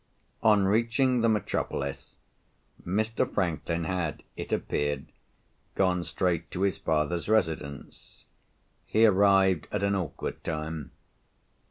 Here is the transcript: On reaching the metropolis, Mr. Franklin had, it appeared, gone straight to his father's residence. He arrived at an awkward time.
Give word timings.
On 0.41 0.65
reaching 0.65 1.21
the 1.21 1.29
metropolis, 1.29 2.17
Mr. 2.83 3.31
Franklin 3.31 3.83
had, 3.83 4.23
it 4.35 4.51
appeared, 4.51 5.11
gone 5.75 6.03
straight 6.03 6.49
to 6.49 6.63
his 6.63 6.79
father's 6.79 7.29
residence. 7.29 8.25
He 8.87 9.05
arrived 9.05 9.67
at 9.71 9.83
an 9.83 9.93
awkward 9.93 10.43
time. 10.43 10.89